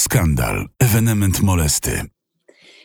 Skandal, 0.00 0.68
ewenement 0.78 1.42
molesty. 1.42 2.02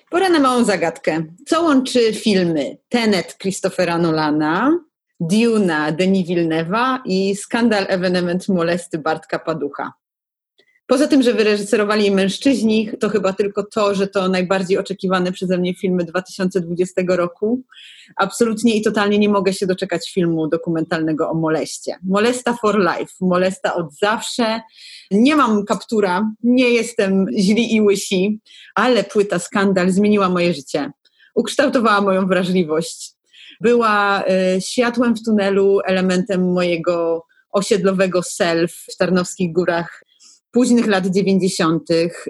Pora 0.10 0.30
na 0.30 0.40
małą 0.40 0.64
zagadkę. 0.64 1.24
Co 1.48 1.62
łączy 1.62 2.14
filmy 2.14 2.78
Tenet 2.90 3.38
Christophera 3.42 3.98
Nolana, 3.98 4.80
Duna 5.20 5.92
Denis 5.92 6.28
Villeneuve'a 6.28 7.00
i 7.06 7.36
Skandal, 7.36 7.86
ewenement 7.90 8.48
molesty 8.48 8.98
Bartka 8.98 9.40
Paducha? 9.40 9.94
Poza 10.88 11.08
tym, 11.08 11.24
że 11.24 11.34
wyreżyserowali 11.34 12.12
mężczyźni, 12.12 12.90
to 13.00 13.10
chyba 13.10 13.34
tylko 13.34 13.64
to, 13.64 13.96
że 13.96 14.08
to 14.08 14.30
najbardziej 14.30 14.78
oczekiwane 14.78 15.32
przeze 15.32 15.58
mnie 15.58 15.76
filmy 15.76 16.04
2020 16.04 17.02
roku. 17.08 17.62
Absolutnie 18.16 18.76
i 18.76 18.82
totalnie 18.82 19.20
nie 19.20 19.30
mogę 19.30 19.54
się 19.54 19.68
doczekać 19.68 20.12
filmu 20.14 20.48
dokumentalnego 20.48 21.30
o 21.30 21.34
moleście. 21.34 21.96
Molesta 22.04 22.54
for 22.62 22.80
life, 22.80 23.14
molesta 23.22 23.76
od 23.76 23.94
zawsze. 23.94 24.62
Nie 25.12 25.36
mam 25.36 25.66
kaptura, 25.66 26.32
nie 26.44 26.70
jestem 26.70 27.26
źli 27.38 27.76
i 27.76 27.82
łysi, 27.82 28.40
ale 28.76 29.04
płyta 29.04 29.40
Skandal 29.40 29.92
zmieniła 29.92 30.30
moje 30.30 30.54
życie. 30.54 30.92
Ukształtowała 31.36 32.02
moją 32.02 32.28
wrażliwość. 32.28 33.14
Była 33.62 34.24
y, 34.58 34.62
światłem 34.62 35.16
w 35.16 35.24
tunelu, 35.24 35.80
elementem 35.86 36.54
mojego 36.54 37.26
osiedlowego 37.52 38.24
self 38.24 38.74
w 38.74 38.98
Tarnowskich 38.98 39.54
Górach 39.54 40.06
późnych 40.56 40.88
lat 40.88 41.08
90. 41.08 41.84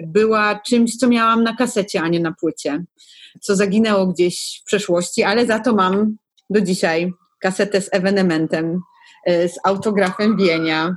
była 0.06 0.60
czymś, 0.66 0.96
co 0.96 1.08
miałam 1.08 1.42
na 1.42 1.56
kasecie, 1.56 2.00
a 2.00 2.08
nie 2.08 2.20
na 2.20 2.34
płycie, 2.40 2.84
co 3.40 3.56
zaginęło 3.56 4.06
gdzieś 4.06 4.60
w 4.62 4.66
przeszłości, 4.66 5.22
ale 5.22 5.46
za 5.46 5.58
to 5.58 5.74
mam 5.74 6.16
do 6.50 6.60
dzisiaj 6.60 7.12
kasetę 7.40 7.80
z 7.80 7.88
ewenementem, 7.92 8.80
e, 9.26 9.48
z 9.48 9.54
autografem 9.64 10.36
Bienia. 10.36 10.96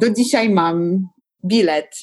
Do 0.00 0.10
dzisiaj 0.10 0.50
mam 0.50 1.08
bilet 1.44 1.96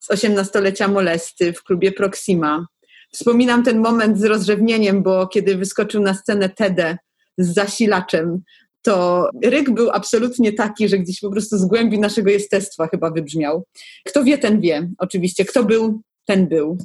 z 0.00 0.10
18-lecia 0.10 0.88
molesty 0.88 1.52
w 1.52 1.62
klubie 1.62 1.92
Proxima. 1.92 2.66
Wspominam 3.12 3.62
ten 3.62 3.78
moment 3.80 4.20
z 4.20 4.24
rozrzewnieniem, 4.24 5.02
bo 5.02 5.26
kiedy 5.26 5.56
wyskoczył 5.56 6.02
na 6.02 6.14
scenę 6.14 6.48
Tede 6.48 6.98
z 7.38 7.54
zasilaczem, 7.54 8.42
to 8.82 9.28
ryk 9.44 9.70
był 9.70 9.90
absolutnie 9.90 10.52
taki, 10.52 10.88
że 10.88 10.98
gdzieś 10.98 11.20
po 11.20 11.30
prostu 11.30 11.58
z 11.58 11.64
głębi 11.64 11.98
naszego 11.98 12.30
jestestwa 12.30 12.86
chyba 12.86 13.10
wybrzmiał. 13.10 13.64
Kto 14.06 14.24
wie, 14.24 14.38
ten 14.38 14.60
wie. 14.60 14.90
Oczywiście, 14.98 15.44
kto 15.44 15.64
był, 15.64 16.02
ten 16.28 16.48
był. 16.48 16.78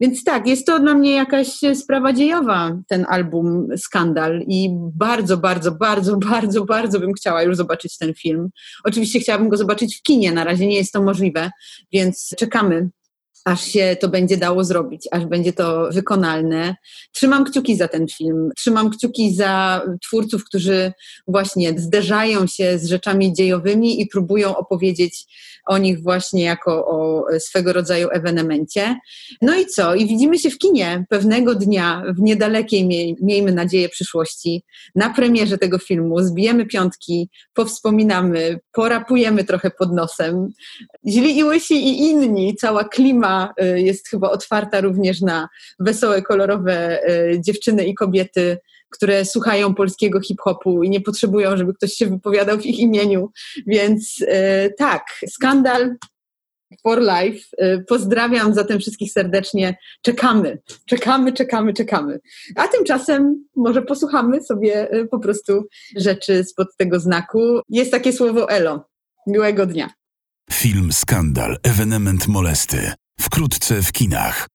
Więc 0.00 0.24
tak, 0.24 0.46
jest 0.46 0.66
to 0.66 0.80
dla 0.80 0.94
mnie 0.94 1.12
jakaś 1.12 1.48
sprawa 1.74 2.12
dziejowa, 2.12 2.78
ten 2.88 3.06
album 3.08 3.68
Skandal 3.76 4.44
i 4.48 4.68
bardzo, 4.72 5.36
bardzo, 5.36 5.72
bardzo, 5.72 6.16
bardzo, 6.16 6.64
bardzo 6.64 7.00
bym 7.00 7.12
chciała 7.12 7.42
już 7.42 7.56
zobaczyć 7.56 7.98
ten 7.98 8.14
film. 8.14 8.48
Oczywiście 8.84 9.20
chciałabym 9.20 9.48
go 9.48 9.56
zobaczyć 9.56 9.98
w 9.98 10.02
kinie, 10.02 10.32
na 10.32 10.44
razie 10.44 10.66
nie 10.66 10.76
jest 10.76 10.92
to 10.92 11.02
możliwe, 11.02 11.50
więc 11.92 12.34
czekamy 12.38 12.90
aż 13.44 13.64
się 13.64 13.96
to 14.00 14.08
będzie 14.08 14.36
dało 14.36 14.64
zrobić, 14.64 15.08
aż 15.10 15.26
będzie 15.26 15.52
to 15.52 15.88
wykonalne. 15.92 16.74
Trzymam 17.12 17.44
kciuki 17.44 17.76
za 17.76 17.88
ten 17.88 18.06
film, 18.08 18.50
trzymam 18.56 18.90
kciuki 18.90 19.34
za 19.34 19.82
twórców, 20.02 20.44
którzy 20.44 20.92
właśnie 21.28 21.80
zderzają 21.80 22.46
się 22.46 22.78
z 22.78 22.86
rzeczami 22.86 23.32
dziejowymi 23.32 24.00
i 24.00 24.06
próbują 24.06 24.56
opowiedzieć 24.56 25.24
o 25.66 25.78
nich 25.78 26.02
właśnie 26.02 26.44
jako 26.44 26.86
o 26.86 27.24
swego 27.38 27.72
rodzaju 27.72 28.08
ewenemencie. 28.12 28.96
No 29.42 29.58
i 29.58 29.66
co? 29.66 29.94
I 29.94 30.06
widzimy 30.06 30.38
się 30.38 30.50
w 30.50 30.58
kinie 30.58 31.04
pewnego 31.08 31.54
dnia, 31.54 32.02
w 32.16 32.20
niedalekiej, 32.20 32.86
miej, 32.86 33.16
miejmy 33.22 33.52
nadzieję, 33.52 33.88
przyszłości, 33.88 34.64
na 34.94 35.14
premierze 35.14 35.58
tego 35.58 35.78
filmu. 35.78 36.20
Zbijemy 36.20 36.66
piątki, 36.66 37.30
powspominamy, 37.54 38.60
porapujemy 38.72 39.44
trochę 39.44 39.70
pod 39.70 39.92
nosem. 39.92 40.48
Źli 41.08 41.38
i 41.38 41.44
łysi 41.44 41.74
i 41.74 42.10
inni, 42.10 42.56
cała 42.56 42.84
klima 42.84 43.29
y, 43.62 43.80
jest 43.80 44.08
chyba 44.08 44.30
otwarta 44.30 44.80
również 44.80 45.20
na 45.20 45.48
wesołe, 45.78 46.22
kolorowe 46.22 47.00
y, 47.10 47.40
dziewczyny 47.40 47.84
i 47.84 47.94
kobiety 47.94 48.58
które 48.90 49.24
słuchają 49.24 49.74
polskiego 49.74 50.20
hip-hopu 50.20 50.82
i 50.82 50.90
nie 50.90 51.00
potrzebują, 51.00 51.56
żeby 51.56 51.74
ktoś 51.74 51.92
się 51.92 52.06
wypowiadał 52.06 52.58
w 52.58 52.66
ich 52.66 52.78
imieniu. 52.78 53.30
Więc 53.66 54.24
e, 54.26 54.70
tak, 54.70 55.04
skandal 55.28 55.96
for 56.82 57.02
life. 57.02 57.56
Pozdrawiam 57.88 58.54
zatem 58.54 58.78
wszystkich 58.78 59.12
serdecznie. 59.12 59.76
Czekamy, 60.02 60.58
czekamy, 60.86 61.32
czekamy, 61.32 61.72
czekamy. 61.72 62.20
A 62.56 62.68
tymczasem 62.68 63.44
może 63.56 63.82
posłuchamy 63.82 64.42
sobie 64.42 64.88
po 65.10 65.18
prostu 65.18 65.66
rzeczy 65.96 66.44
spod 66.44 66.76
tego 66.76 67.00
znaku. 67.00 67.60
Jest 67.68 67.90
takie 67.90 68.12
słowo 68.12 68.50
elo. 68.50 68.88
Miłego 69.26 69.66
dnia. 69.66 69.90
Film 70.52 70.92
Skandal, 70.92 71.56
ewenement 71.62 72.28
molesty. 72.28 72.92
Wkrótce 73.20 73.82
w 73.82 73.92
kinach. 73.92 74.46